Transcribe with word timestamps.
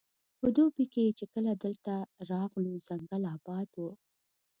په 0.39 0.47
دوبي 0.55 0.85
کې 0.93 1.05
چې 1.17 1.25
کله 1.33 1.51
دلته 1.63 1.93
راغلو 2.31 2.71
ځنګل 2.87 3.23
اباد 3.35 3.69
وو. 3.79 3.91